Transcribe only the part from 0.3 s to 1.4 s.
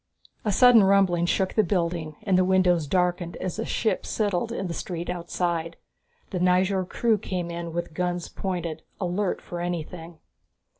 A sudden rumbling